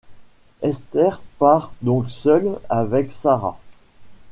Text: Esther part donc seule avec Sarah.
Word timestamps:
Esther 0.63 1.21
part 1.37 1.71
donc 1.83 2.09
seule 2.09 2.59
avec 2.69 3.11
Sarah. 3.11 3.59